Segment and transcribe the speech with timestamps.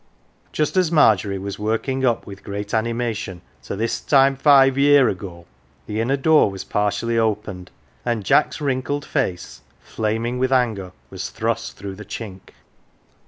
[0.51, 5.07] Just as Margery was working up with great anima tion to "this time five year
[5.07, 5.45] ago,"
[5.85, 7.69] the inner door was partially opened,
[8.03, 12.53] and Jack's wrinkled face, flaming with anger, was thrust through the chink.